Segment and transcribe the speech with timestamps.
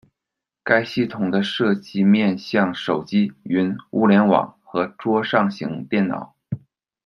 [0.63, 6.35] 该系统的设计面向手机、云、物联网和桌上型电脑。